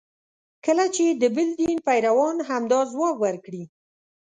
[0.65, 3.63] کله چې د بل دین پیروان همدا ځواب ورکړي.